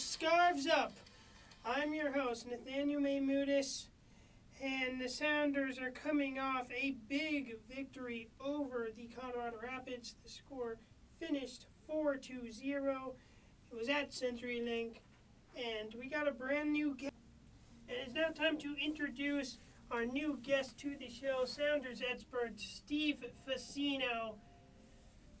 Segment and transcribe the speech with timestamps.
[0.00, 0.92] Scarves Up.
[1.66, 3.88] I'm your host, Nathaniel Maymudis,
[4.62, 10.14] and the Sounders are coming off a big victory over the Colorado Rapids.
[10.24, 10.78] The score
[11.20, 13.14] finished 4 to 0.
[13.70, 15.00] It was at CenturyLink,
[15.56, 17.12] and we got a brand new guest.
[17.86, 19.58] And it's now time to introduce
[19.90, 24.36] our new guest to the show, Sounders expert Steve Facino.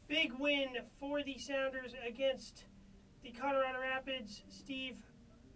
[0.08, 2.64] Big win for the Sounders against
[3.22, 4.42] the Colorado Rapids.
[4.48, 4.96] Steve,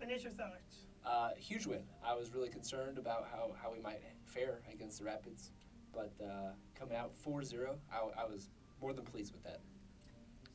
[0.00, 0.86] initial thoughts.
[1.04, 1.82] Uh, huge win.
[2.04, 5.52] I was really concerned about how, how we might fare against the Rapids,
[5.92, 9.60] but uh, coming out 4 0, I, I was more than pleased with that.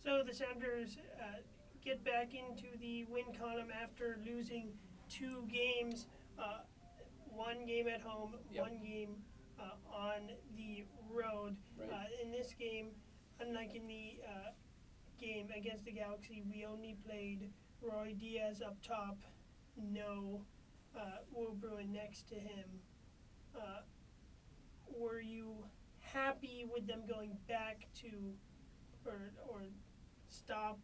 [0.03, 1.39] So the Sounders uh,
[1.83, 4.69] get back into the win column after losing
[5.09, 6.07] two games
[6.39, 6.59] uh,
[7.33, 8.61] one game at home, Yep.
[8.63, 9.15] one game
[9.59, 11.55] uh, on the road.
[11.79, 11.89] Right.
[11.89, 12.87] Uh, in this game,
[13.39, 14.51] unlike in the uh,
[15.21, 17.51] game against the Galaxy, we only played
[17.83, 19.19] Ruidiaz up top,
[19.77, 20.41] no
[20.97, 22.65] uh, Will Bruin next to him.
[23.55, 23.81] Uh,
[24.97, 25.55] were you
[25.99, 28.09] happy with them going back to,
[29.05, 29.61] or, or
[30.29, 30.79] stop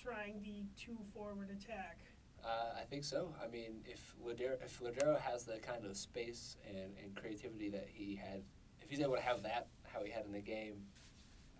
[0.00, 1.98] trying the two forward attack?
[2.44, 3.34] Uh, I think so.
[3.42, 7.88] I mean, if Lodeiro, if Lodeiro has the kind of space and, and creativity that
[7.92, 8.42] he had,
[8.80, 10.82] if he's able to have that, how he had in the game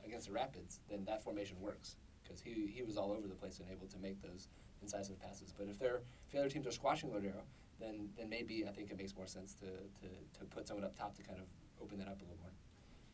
[0.05, 3.59] against the Rapids, then that formation works because he, he was all over the place
[3.59, 4.49] and able to make those
[4.81, 5.53] incisive passes.
[5.57, 7.43] But if they're if the other teams are squashing Lodeiro,
[7.81, 10.97] then then maybe I think it makes more sense to, to, to put someone up
[10.97, 11.47] top to kind of
[11.83, 12.53] open that up a little more.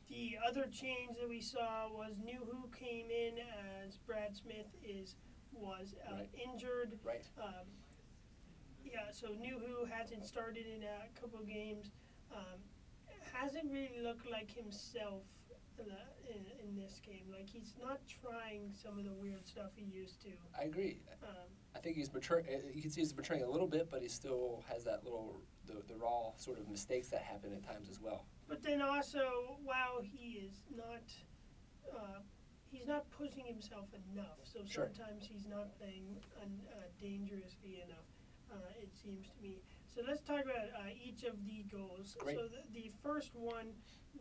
[0.09, 3.35] The other change that we saw was New Who came in
[3.85, 5.17] as Brad Smith is
[5.53, 6.31] was uh, Right.
[6.35, 6.99] injured.
[7.05, 7.27] Right.
[7.43, 7.67] Um,
[8.85, 11.91] yeah, so Nouhou hasn't started in a couple games.
[12.33, 12.61] Um,
[13.35, 15.25] hasn't really looked like himself
[15.79, 17.25] in, the, in, in this game.
[17.31, 20.31] Like he's not trying some of the weird stuff he used to.
[20.59, 21.01] I agree.
[21.23, 22.43] Um, I think he's mature.
[22.49, 25.41] uh, You can see he's maturing a little bit, but he still has that little
[25.67, 28.25] the, the raw sort of mistakes that happen at times as well.
[28.49, 31.05] But then also, while he is not,
[31.95, 32.21] uh,
[32.71, 34.39] he's not pushing himself enough.
[34.45, 34.91] So Sure.
[34.95, 38.07] sometimes he's not playing un, uh, dangerously enough.
[38.51, 39.57] Uh, it seems to me.
[39.99, 42.15] So let's talk about uh, each of the goals.
[42.21, 42.37] Great.
[42.37, 43.67] So the, the first one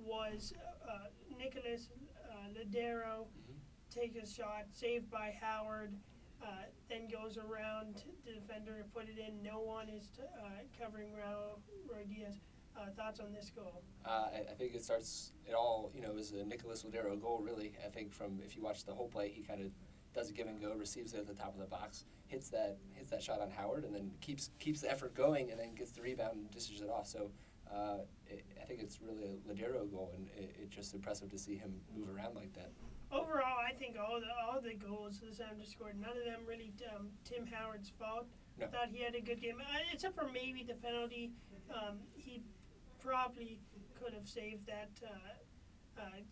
[0.04, 0.52] was
[0.90, 1.90] uh, Nicholas
[2.32, 3.60] uh, Lodeiro Mhm.
[3.92, 5.94] take a shot, saved by Howard.
[6.42, 6.48] Uh,
[6.90, 9.44] then goes around the defender to put it in.
[9.44, 10.50] No one is t- uh,
[10.80, 12.40] covering Raul Ruidiaz.
[12.76, 13.82] Uh, thoughts on this goal?
[14.06, 15.92] Uh, I, I think it starts it all.
[15.96, 17.40] You know, is a Nicholas Lodeiro goal.
[17.40, 19.72] Really, I think from if you watch the whole play, he kind of
[20.14, 22.78] does a give and go, receives it at the top of the box, hits that
[22.94, 25.92] hits that shot on Howard, and then keeps keeps the effort going, and then gets
[25.92, 27.08] the rebound and dishes it off.
[27.08, 27.32] So.
[27.70, 27.98] Uh,
[28.28, 31.56] it, I think it's really a Lodeiro goal, and it, it's just impressive to see
[31.58, 32.72] him move around like that.
[33.12, 36.72] Overall, I think all the all the goals the Sounders scored, none of them really
[36.96, 38.28] um, Tim Howard's fault.
[38.58, 38.68] No.
[38.68, 41.32] Thought he had a good game, uh, except for maybe the penalty.
[41.70, 42.42] Um, he
[43.00, 43.60] probably
[44.00, 44.92] could have saved that.
[45.04, 46.24] Uh, uh,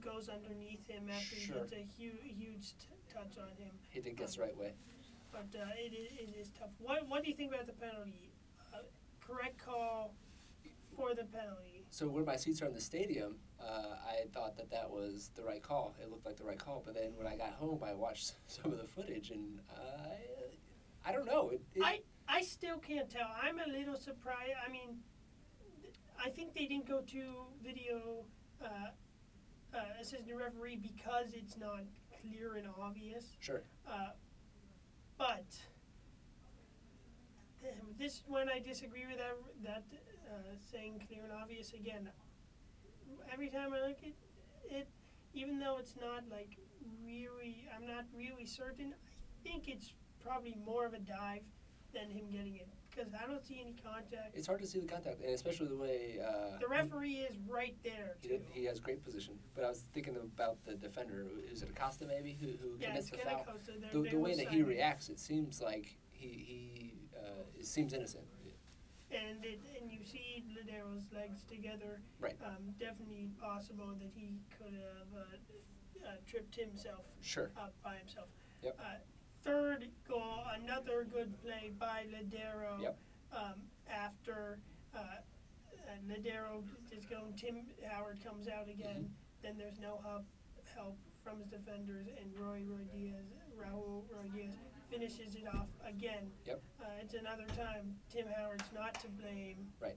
[0.00, 1.54] goes underneath him after Sure.
[1.56, 3.72] he gets a huge huge t- touch on him.
[3.90, 4.72] He did get the right way.
[5.32, 6.70] But uh, it, is, it is tough.
[6.78, 8.30] What What do you think about the penalty?
[8.72, 8.78] Uh,
[9.20, 10.14] correct call
[10.96, 11.84] for the penalty.
[11.90, 15.42] So where my seats are in the stadium, uh, I thought that that was the
[15.42, 15.94] right call.
[16.02, 16.82] It looked like the right call.
[16.84, 21.12] But then when I got home, I watched some of the footage, and I, I
[21.12, 21.50] don't know.
[21.50, 23.28] It, it, I I still can't tell.
[23.42, 24.52] I'm a little surprised.
[24.66, 24.98] I mean,
[25.82, 25.94] th-
[26.24, 27.22] I think they didn't go to
[27.62, 28.24] video
[28.64, 28.90] uh,
[29.74, 31.80] uh, assistant referee because it's not
[32.20, 33.36] clear and obvious.
[33.40, 33.62] sure.
[33.88, 34.10] Uh,
[35.18, 35.44] but
[37.98, 39.36] this is when I disagree with that.
[39.64, 39.84] That
[40.30, 42.08] uh, saying clear and obvious again.
[43.32, 44.12] Every time I look at
[44.70, 44.88] it,
[45.34, 46.56] even though it's not like
[47.04, 48.94] really, I'm not really certain.
[48.94, 49.92] I think it's
[50.22, 51.42] probably more of a dive
[51.92, 52.68] than him getting it
[53.00, 54.34] because I don't see any contact.
[54.36, 57.76] It's hard to see the contact, and especially the way uh, The referee is right
[57.82, 58.40] there He, too.
[58.52, 59.34] he has great position.
[59.54, 61.26] But I was thinking about the defender.
[61.50, 63.44] Is it Acosta maybe who, who yeah, commits it's the foul?
[63.66, 67.92] They're- The, the way that he reacts, it seems like he he uh, it seems
[67.92, 68.24] innocent.
[69.10, 72.00] and it, and you see Lodeiro's legs together.
[72.20, 72.36] Right.
[72.44, 77.50] Um, definitely possible that he could have uh, uh, tripped himself Sure.
[77.56, 78.28] up by himself.
[78.62, 78.76] Yep.
[78.78, 78.84] Uh,
[79.44, 82.80] third goal, another good play by Lodeiro.
[82.82, 82.98] Yep.
[83.32, 83.54] Um,
[83.88, 84.58] after
[84.94, 85.20] uh,
[86.08, 88.96] Lodeiro is going, Tim Howard comes out again.
[88.96, 89.42] Mm-hmm.
[89.42, 90.24] Then there's no help
[90.74, 93.26] help from his defenders, and Roy Roy Diaz,
[93.58, 94.54] Raul Ruidiaz
[94.90, 96.30] finishes it off again.
[96.46, 96.62] Yep.
[96.80, 99.66] Uh, it's another time Tim Howard's not to blame.
[99.80, 99.96] Right.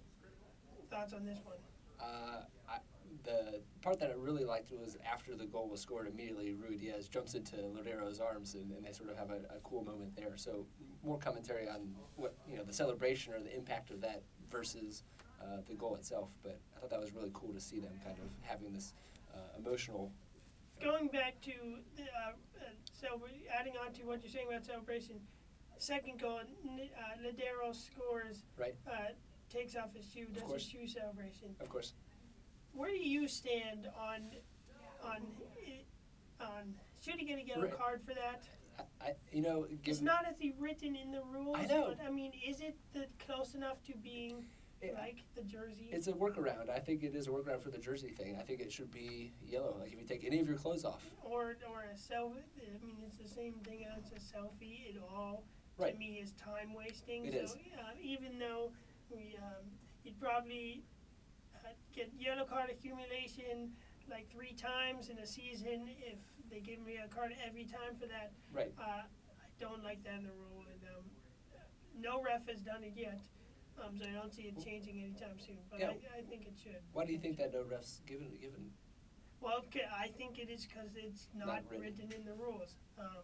[0.90, 1.58] Thoughts on this one?
[2.00, 2.44] Uh,
[3.24, 7.36] the part that I really liked was after the goal was scored, immediately Ruidiaz jumps
[7.36, 10.34] into Lodeiro's arms, and, and they sort of have a, a cool moment there.
[10.36, 10.66] So
[11.04, 15.04] more commentary on what you know the celebration or the impact of that versus
[15.42, 16.30] uh, the goal itself.
[16.42, 18.94] But I thought that was really cool to see them kind of having this
[19.34, 20.12] uh, emotional.
[20.82, 21.52] Going back to
[21.96, 25.16] the, uh, uh, so we're adding on to what you're saying about celebration,
[25.78, 26.82] second goal, uh,
[27.24, 28.44] Lodeiro scores.
[28.58, 28.76] Right.
[28.88, 29.14] Uh,
[29.54, 30.68] takes off his shoe, does his course.
[30.68, 31.56] shoe celebration.
[31.60, 31.94] Of course,
[32.74, 34.22] Where do you stand on
[35.04, 35.22] on
[36.40, 36.74] on
[37.04, 37.78] should he get a yellow Right.
[37.78, 38.44] card for that?
[39.02, 41.58] I, I you know It's given not as he written in the rules.
[41.60, 41.94] I know.
[41.98, 44.46] But I mean, is it the, close enough to being
[44.82, 45.90] it- like the jersey?
[45.92, 46.70] it's a workaround.
[46.70, 48.38] I think it is a workaround for the jersey thing.
[48.40, 49.76] I think it should be yellow.
[49.80, 52.42] Like if you take any of your clothes off, or or a selfie.
[52.60, 54.90] I mean, it's the same thing as a selfie.
[54.90, 55.44] It all
[55.78, 55.94] Right.
[55.94, 57.26] to me is time wasting.
[57.26, 57.52] It so is.
[57.78, 58.72] Uh, even though
[59.12, 59.66] we um,
[60.04, 60.84] you'd probably
[61.96, 63.72] get yellow card accumulation
[64.10, 66.20] like three times in a season if
[66.50, 68.32] they give me a card every time for that.
[68.54, 68.72] right?
[68.80, 71.04] Uh, I don't like that in the rule, and um,
[72.00, 73.22] no ref has done it yet.
[73.84, 75.90] Um, so I don't see it changing anytime soon, but Yeah.
[76.14, 76.78] I, I think it should.
[76.94, 78.70] Why do you think that no refs given given?
[79.42, 81.86] Well, okay, I think it is because it's not, Not written.
[81.86, 82.12] written.
[82.16, 82.76] in the rules.
[83.00, 83.24] Um,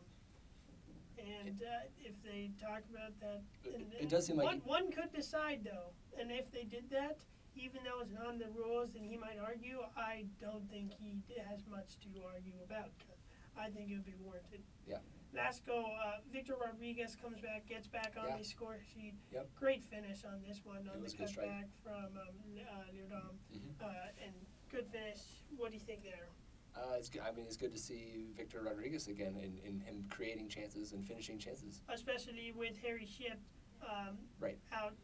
[1.19, 4.65] and uh, if they talk about that, It- and, it does seem like one, it-
[4.65, 7.19] one could decide though, and if they did that,
[7.59, 11.19] even though it's not in the rules, and he might argue, I don't think he
[11.49, 12.91] has much to argue about.
[12.99, 13.17] 'cause
[13.57, 14.63] I think it would be warranted.
[14.87, 14.99] Yeah.
[15.33, 18.37] Last goal, uh, Victor Rodriguez comes back, gets back on Yeah.
[18.37, 19.13] the score sheet.
[19.31, 19.53] Yep.
[19.55, 21.49] Great finish on this one on the was a good strike.
[21.49, 23.31] cutback from um, uh.
[23.53, 23.81] Mhm.
[23.81, 24.33] Uh, and
[24.69, 25.19] good finish.
[25.57, 26.29] What do you think there?
[26.75, 27.21] Uh, it's good.
[27.21, 31.05] I mean, it's good to see Victor Rodriguez again and, and him creating chances and
[31.05, 31.83] finishing chances.
[31.89, 33.39] Especially with Harry Shipp
[33.81, 34.59] um, Right.
[34.71, 34.95] out.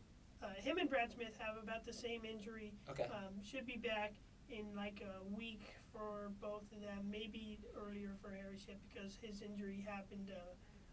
[0.45, 2.71] Uh, him and Brad Smith have about the same injury.
[2.89, 3.05] Okay.
[3.05, 4.13] Um, should be back
[4.49, 9.41] in like a week for both of them, maybe earlier for Harry Shipp because his
[9.41, 10.29] injury happened.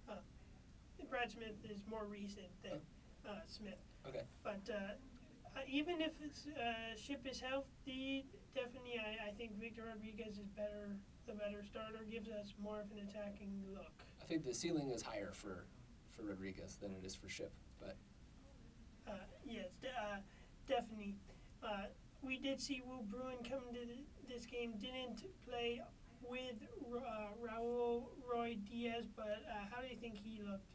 [0.08, 0.16] Uh, uh,
[1.10, 2.81] Brad Smith is more recent than
[3.28, 3.82] uh, Smith.
[4.08, 4.22] Okay.
[4.43, 4.94] But uh,
[5.55, 8.25] uh, even if it's, uh, Shipp is healthy,
[8.55, 10.96] definitely I, I think Victor Rodriguez is better,
[11.26, 13.93] the better starter, gives us more of an attacking look.
[14.22, 15.66] I think the ceiling is higher for
[16.16, 17.96] for Rodriguez than it is for Shipp, but
[19.46, 20.16] yes, uh,
[20.68, 21.14] definitely.
[21.62, 21.86] Uh,
[22.22, 23.98] we did see Will Bruin come to th-
[24.28, 25.80] this game, didn't play
[26.28, 26.54] with
[26.94, 27.00] uh,
[27.44, 30.66] Raul Roy Diaz, but uh, how do you think he looked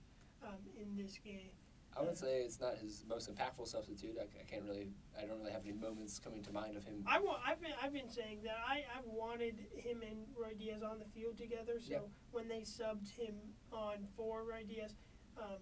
[0.43, 1.49] um, in this game?
[1.97, 4.17] I would say it's not his most impactful substitute.
[4.19, 7.03] I, I can't really, I don't really have any moments coming to mind of him.
[7.07, 10.99] I wa- I've been I've been saying that I I've wanted him and Ruidiaz on
[10.99, 11.79] the field together.
[11.79, 11.97] So Yeah.
[12.31, 13.33] when they subbed him
[13.71, 14.91] on for Ruidiaz,
[15.39, 15.57] um,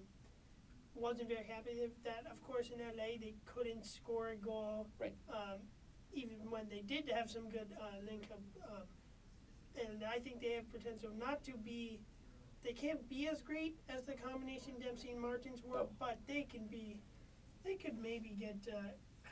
[0.95, 2.23] wasn't very happy with that.
[2.31, 4.87] Of course, in LA they couldn't score a goal.
[4.99, 5.13] Right.
[5.29, 5.59] Um,
[6.13, 8.39] even when they did have some good uh, link up,
[8.71, 8.83] um,
[9.79, 11.99] and I think they have potential not to be.
[12.63, 15.89] They can't be as great as the combination Dempsey and Martins were, No.
[15.99, 16.97] but they can be.
[17.63, 18.79] They could maybe get uh,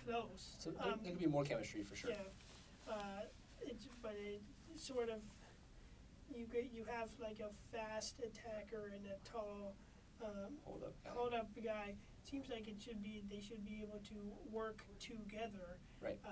[0.05, 0.55] close.
[0.59, 2.11] So there, Um, there could be more chemistry for sure.
[2.11, 3.21] yeah, uh,
[3.61, 4.41] it's but it
[4.75, 5.21] sort of
[6.35, 9.75] you get you have like a fast attacker and a tall
[10.23, 10.95] um, Hold up.
[11.05, 11.95] hold up guy.
[12.23, 14.15] Seems like it should be they should be able to
[14.51, 15.79] work together.
[16.01, 16.19] Right.
[16.25, 16.29] Uh,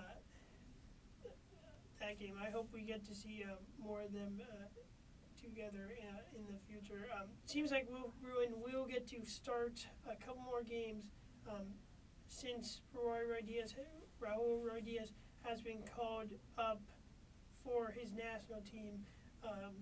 [2.00, 4.66] that game, I hope we get to see uh, more of them uh,
[5.40, 7.08] together uh, in the future.
[7.16, 11.06] Um, seems like Will Bruin will get to start a couple more games
[11.48, 11.68] um,
[12.28, 13.76] since Roy Rodriguez,
[14.22, 15.12] Raul Diaz
[15.44, 16.82] has been called up
[17.64, 19.06] for his national team.
[19.44, 19.74] Um,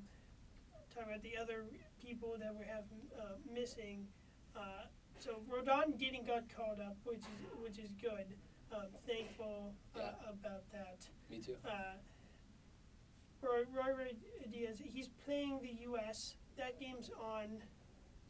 [0.94, 1.66] talking about the other
[2.02, 2.84] people that we have
[3.20, 4.08] uh, missing.
[4.56, 4.86] Uh,
[5.20, 8.26] so Roldan didn't got called up, which is which is good.
[8.72, 10.30] Um, thankful uh, Yeah.
[10.30, 11.08] about that.
[11.30, 11.56] Me too.
[11.66, 11.98] Uh,
[13.42, 14.12] Roy, Roy
[14.52, 16.36] Diaz, he's playing the U.S.
[16.58, 17.48] That game's on,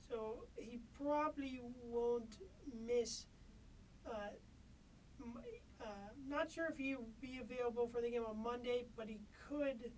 [0.07, 2.37] so he probably won't
[2.85, 3.25] miss.
[4.07, 4.11] Uh,
[5.81, 5.85] uh,
[6.27, 9.91] not sure if he'll be available for the game on Monday, but he could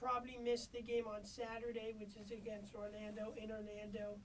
[0.00, 4.16] probably miss the game on Saturday, which is against Orlando in Orlando,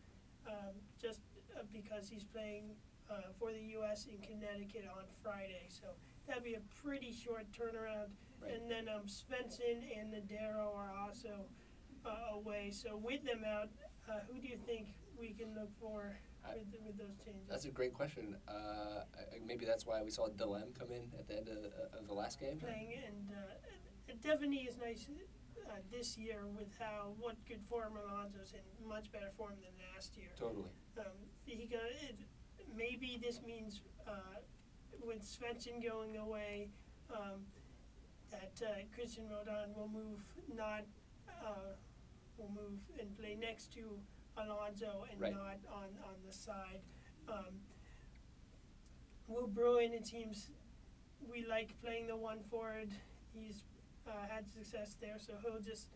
[0.48, 1.22] um, just
[1.56, 2.70] uh, because he's playing
[3.10, 4.08] uh, for the U.S.
[4.08, 5.66] in Connecticut on Friday.
[5.68, 5.88] So
[6.28, 8.10] that'd be a pretty short turnaround.
[8.42, 8.54] Right.
[8.54, 11.46] And then um, Svensson and Lodeiro are also
[12.06, 12.72] uh, away.
[12.72, 13.70] So with them out,
[14.10, 14.88] uh, who do you think
[15.18, 17.48] we can look for I- with, with those changes?
[17.50, 18.36] That's a great question.
[18.48, 21.58] Uh, I- maybe that's why we saw Delem come in at the end of,
[21.98, 22.58] of the last game.
[22.58, 23.54] playing, and uh,
[24.10, 25.08] it definitely is nice
[25.70, 30.18] uh, this year with how what good form Alonso's in, much better form than last
[30.18, 30.30] year.
[30.38, 30.70] Totally.
[30.98, 31.06] Um,
[31.46, 32.16] he go, it,
[32.76, 34.40] maybe this means uh,
[35.04, 36.70] with Svensson going away,
[37.14, 37.46] um,
[38.32, 40.20] that uh, Cristian Roldan will move
[40.56, 40.84] not
[41.30, 41.76] uh,
[42.38, 44.00] will move and play next to
[44.38, 45.34] Alonso and Right.
[45.34, 46.82] not on on the side.
[47.28, 47.60] Um,
[49.28, 50.52] Will Bruin, it seems,
[51.32, 52.90] we like playing the one forward.
[53.34, 53.64] He's
[54.08, 55.88] uh, had success there, so he'll just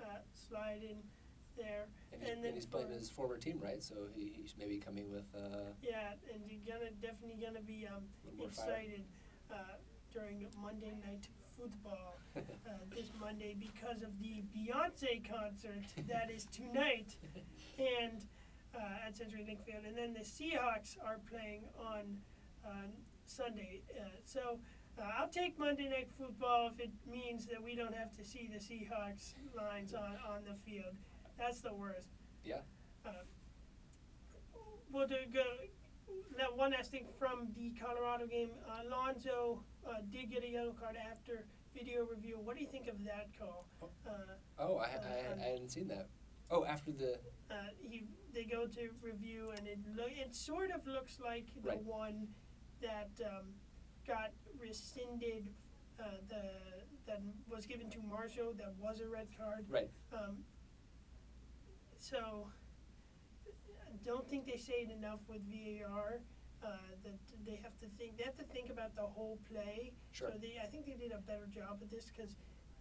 [0.00, 0.96] uh, slide in
[1.56, 1.86] there.
[2.12, 3.82] And he's, And and then he's playing for- his former team, right?
[3.82, 8.04] So he, he's maybe coming with uh, Yeah, and you're gonna definitely gonna be um,
[8.24, 8.70] a little more fire.
[8.70, 9.04] excited
[9.50, 9.54] uh,
[10.12, 12.40] during Monday night football uh,
[12.94, 17.16] this Monday because of the Beyonce concert that is tonight
[17.78, 18.24] and
[18.74, 22.16] uh, at Century Link Field, and then the Seahawks are playing on
[22.64, 22.70] uh,
[23.26, 23.82] Sunday.
[23.98, 24.58] Uh, so
[25.18, 28.58] I'll take Monday night football if it means that we don't have to see the
[28.58, 30.94] Seahawks lines on, on the field.
[31.38, 32.08] That's the worst.
[32.44, 32.58] Yeah.
[33.06, 33.10] Uh,
[34.92, 35.42] we'll do go.
[36.36, 38.50] Now, one last thing from the Colorado game.
[38.84, 42.38] Alonso uh, did get a yellow card after video review.
[42.42, 43.66] What do you think of that call?
[44.06, 44.10] Uh,
[44.58, 46.08] oh, I, I, Uh, I hadn't seen that.
[46.50, 48.02] Oh, after the uh, he
[48.34, 51.82] they go to review and it lo- it sort of looks like the Right.
[51.84, 52.26] one
[52.82, 53.46] that um,
[54.10, 55.46] got rescinded.
[56.00, 56.42] Uh, the
[57.06, 57.20] that
[57.52, 59.66] was given to Marshall that was a red card.
[59.68, 59.90] right.
[60.12, 60.38] Um,
[61.98, 62.48] so
[63.86, 66.20] I don't think they say it enough with VAR.
[66.62, 68.18] Uh, that they have to think.
[68.18, 69.92] They have to think about the whole play.
[70.12, 70.28] Sure.
[70.30, 72.36] So they, I think they did a better job of this because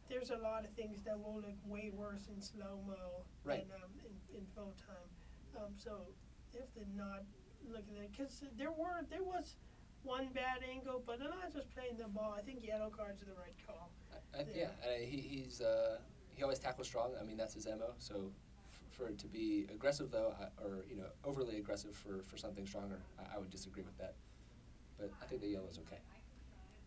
[0.09, 3.65] there's a lot of things that will look way worse in slow mo Right.
[3.69, 5.09] than um, in, in full time.
[5.55, 6.07] Um, so
[6.51, 7.23] they have to not
[7.71, 9.55] look at that because there were there was
[10.03, 12.35] one bad angle, but they're not just playing the ball.
[12.37, 13.89] I think yellow cards are the right call.
[14.13, 15.97] I, I, yeah, and he, he's uh,
[16.35, 17.11] he always tackles strong.
[17.19, 17.93] I mean, that's his mo.
[17.97, 18.31] So
[18.71, 22.37] f- for it to be aggressive though, I, or you know, overly aggressive for, for
[22.37, 24.15] something stronger, I, I would disagree with that.
[24.97, 25.99] But I think the yellow is okay.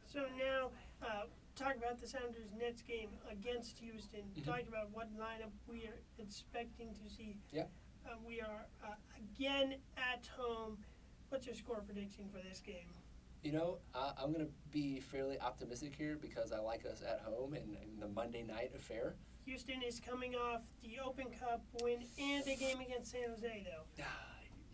[0.06, 0.70] So now,
[1.02, 1.24] uh,
[1.56, 4.20] talk about the Sounders Nets game against Houston.
[4.36, 4.44] Mhm.
[4.44, 7.36] Talk about what lineup we are expecting to see.
[7.50, 7.64] Yeah.
[8.06, 10.76] Uh, we are uh, again at home.
[11.30, 12.88] What's your score prediction for this game?
[13.42, 17.22] You know, I, I'm going to be fairly optimistic here because I like us at
[17.24, 19.16] home and, and the Monday night affair.
[19.44, 24.02] Houston is coming off the Open Cup win and a game against San Jose, though.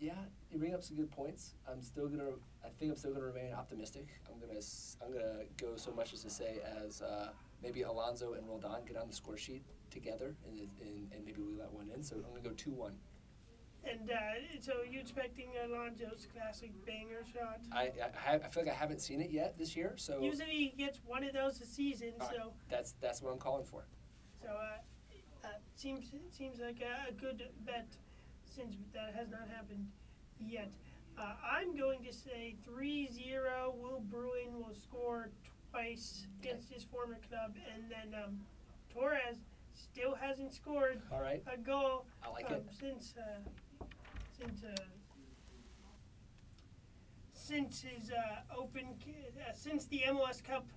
[0.01, 0.13] Yeah,
[0.49, 1.55] you bring up some good points.
[1.69, 2.29] I'm still gonna.
[2.63, 4.07] I think I'm still gonna remain optimistic.
[4.31, 4.61] I'm gonna.
[5.03, 8.95] I'm gonna go so much as to say as uh, maybe Alonso and Roldan get
[8.95, 9.61] on the score sheet
[9.91, 12.01] together, and, and, and maybe we let one in.
[12.01, 12.93] So I'm gonna go two one.
[13.85, 14.15] And uh,
[14.59, 17.59] so you expecting Alonso's classic banger shot?
[17.71, 17.91] I
[18.27, 20.99] I, I feel like I haven't seen it yet this year, so Usually he gets
[21.05, 22.29] one of those a season, right.
[22.29, 23.85] so that's that's what I'm calling for.
[24.41, 27.87] So uh, uh, seems seems like a, a good bet
[28.45, 29.87] since that has not happened
[30.39, 30.71] yet.
[31.17, 33.75] Uh, I'm going to say 3-0.
[33.75, 35.29] Will Bruin will score
[35.71, 38.39] twice against his former club, and then um,
[38.93, 39.37] Torres
[39.73, 42.65] still hasn't scored All right, a goal I like um, it.
[42.79, 43.39] since uh,
[44.39, 44.63] since
[47.49, 50.67] since his uh, open uh, since the MLS Cup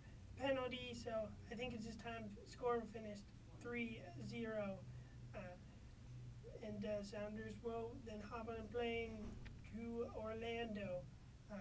[0.40, 0.95] penalty.
[0.95, 1.11] So
[1.50, 2.25] I think it's his time.
[2.47, 3.25] Score finished
[3.62, 3.99] 3-0.
[5.35, 5.38] Uh,
[6.66, 9.19] and uh, Sounders will then hop on a plane
[9.75, 11.02] to Orlando
[11.52, 11.57] uh,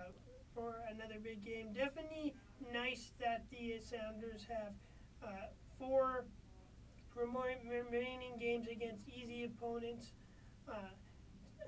[0.55, 1.74] for another big game.
[1.74, 2.34] Definitely
[2.72, 4.72] nice that the Sounders have
[5.77, 6.24] four
[7.15, 10.13] remaining games against easy opponents.
[10.70, 10.93] Uh,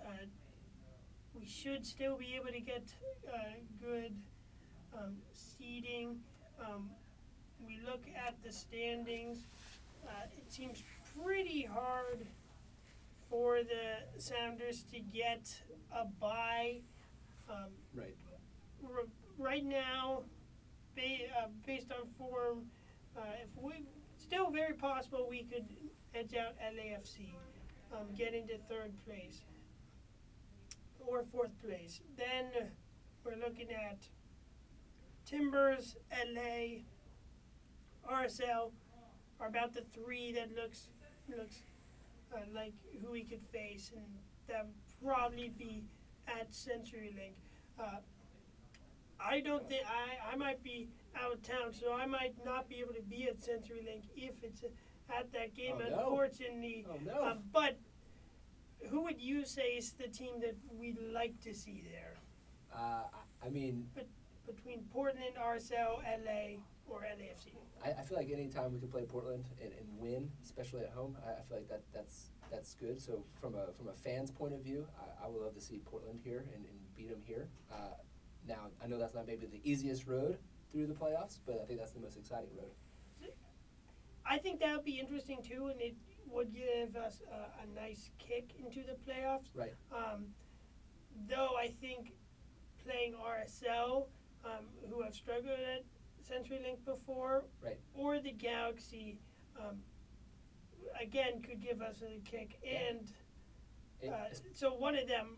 [0.06, 0.26] uh,
[1.40, 2.84] we should still be able to get
[3.28, 3.38] uh,
[3.82, 4.14] good
[4.98, 6.20] um, seeding.
[6.60, 6.90] Um,
[7.66, 9.40] we look at the standings.
[10.06, 10.84] Uh, it seems
[11.18, 12.28] pretty hard
[13.30, 15.50] for the Sounders to get
[15.96, 16.82] a bye.
[17.50, 18.16] Um, Right.
[18.86, 19.06] r-
[19.38, 20.24] right now,
[20.96, 22.66] ba- uh, based on form,
[23.18, 23.86] uh, if we
[24.18, 25.66] still very possible we could
[26.14, 27.34] edge out LAFC,
[27.92, 29.42] um, get into third place
[31.06, 32.02] or fourth place.
[32.18, 32.66] Then uh,
[33.24, 33.98] we're looking at
[35.26, 36.84] Timbers, LA,
[38.10, 38.72] RSL
[39.40, 40.90] are about the three that looks
[41.30, 41.64] looks
[42.36, 44.06] uh, like who we could face, and
[44.48, 45.84] that would probably be
[46.28, 47.36] at CenturyLink.
[47.80, 47.98] Uh,
[49.20, 52.76] I don't think I, I might be out of town, so I might not be
[52.82, 54.64] able to be at CenturyLink if it's
[55.10, 55.76] at that game.
[55.78, 56.00] Oh, no.
[56.00, 57.24] Unfortunately, Oh no.
[57.24, 57.78] um, but
[58.90, 62.16] who would you say is the team that we'd like to see there
[62.76, 63.04] uh,
[63.46, 63.88] I- mean,
[64.46, 67.54] between Portland, RSL, LA, or LAFC?
[67.84, 71.18] I, I feel like anytime we can play Portland and, and win, especially at home,
[71.26, 73.02] I, I feel like that that's that's good.
[73.02, 75.80] So from a from a fan's point of view, I, I would love to see
[75.86, 77.48] Portland here and, and beat them here.
[77.72, 77.96] Uh,
[78.48, 80.38] now I know that's not maybe the easiest road
[80.72, 82.72] through the playoffs, but I think that's the most exciting road.
[84.26, 85.96] I think that would be interesting too, and it
[86.32, 89.48] would give us a, a nice kick into the playoffs.
[89.56, 89.74] Right.
[89.92, 90.26] Um,
[91.30, 92.14] though I think
[92.84, 94.06] playing RSL,
[94.46, 95.84] um, who have struggled at
[96.28, 97.78] CenturyLink before, Right.
[97.96, 99.20] or the Galaxy,
[99.60, 99.78] um,
[101.02, 102.60] again could give us a kick.
[102.64, 102.80] Yeah.
[102.90, 103.12] And
[104.02, 105.38] It- uh, so one of them,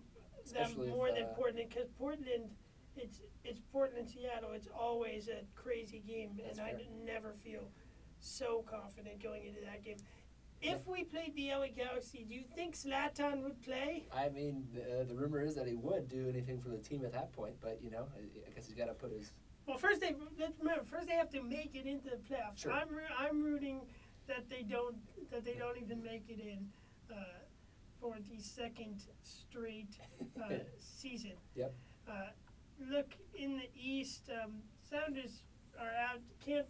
[0.54, 2.50] them more if, than uh, Portland, because Portland,
[2.96, 4.52] it's it's Portland Seattle.
[4.54, 6.82] It's always a crazy game, and I fair.
[7.04, 7.70] never feel
[8.20, 9.98] so confident going into that game.
[10.66, 14.08] If we played the LA Galaxy, do you think Zlatan would play?
[14.16, 17.14] I mean, the, the rumor is that he would do anything for the team at
[17.14, 19.32] that point, but you know, I, I guess he's got to put his.
[19.68, 22.58] Well, first they let's remember first they have to make it into the playoffs.
[22.58, 22.72] Sure.
[22.72, 23.82] I'm I'm rooting
[24.28, 24.96] that they don't
[25.32, 26.68] that they don't even make it in
[27.12, 27.16] uh,
[28.00, 29.98] for the second straight
[30.42, 31.34] uh, season.
[31.56, 31.74] Yep.
[32.08, 32.12] Uh,
[32.92, 34.54] look in the East, um,
[34.90, 35.42] Sounders
[35.80, 36.22] are out.
[36.46, 36.68] Can't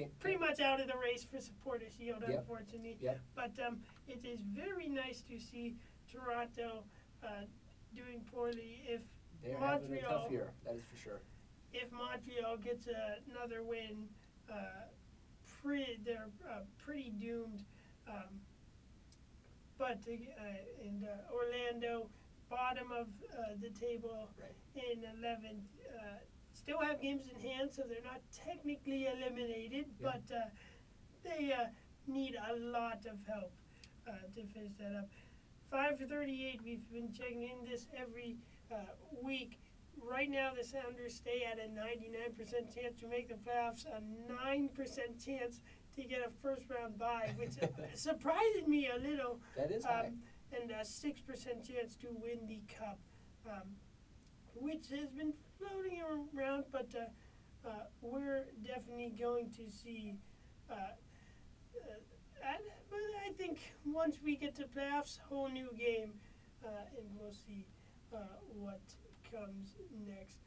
[0.00, 2.38] Can't, pretty much out of the race for supporter shield, Yep.
[2.40, 2.96] unfortunately.
[3.00, 3.20] Yep.
[3.34, 5.76] But um, it is very nice to see
[6.10, 6.84] Toronto
[7.22, 7.44] uh,
[7.94, 8.82] doing poorly.
[8.86, 9.02] If
[9.42, 11.20] They're having a Montreal- tough year, that is for sure.
[11.72, 14.08] if Montreal gets a, another win,
[14.50, 14.54] uh,
[15.62, 17.64] pretty, they're uh, pretty doomed.
[18.08, 18.40] Um,
[19.78, 22.08] but uh, in uh, Orlando,
[22.50, 24.84] bottom of uh, the table Right.
[24.92, 25.62] in 11th,
[25.96, 26.18] uh,
[26.60, 30.12] still have games in hand, so they're not technically eliminated, Yeah.
[30.12, 30.40] but uh,
[31.24, 31.66] they uh,
[32.06, 33.52] need a lot of help
[34.06, 35.08] uh, to finish that up.
[35.70, 38.36] 538, we've been checking in this every
[38.72, 38.76] uh,
[39.22, 39.58] week.
[40.02, 44.00] Right now, the Sounders stay at a 99% chance to make the playoffs, a
[44.32, 45.60] 9% chance
[45.96, 47.52] to get a first round bye, which
[47.94, 50.06] surprised me a little, That is high.
[50.08, 50.18] um,
[50.60, 52.98] and a 6% chance to win the Cup,
[53.46, 53.68] um,
[54.56, 56.00] which has been floating
[56.34, 60.14] around, but uh, uh, we're definitely going to see.
[60.70, 62.54] Uh, uh,
[62.90, 66.12] but I think once we get to playoffs, whole new game,
[66.64, 67.66] uh, and we'll see
[68.54, 68.80] what
[69.30, 69.74] comes
[70.06, 70.38] next.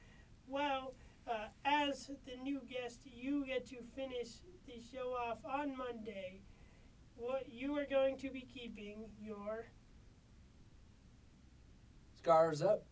[0.47, 0.93] Well,
[1.63, 4.27] as the new guest, you get to finish
[4.67, 6.41] the show off on Monday.
[7.15, 9.67] What you are going to be keeping your
[12.17, 12.83] scars up.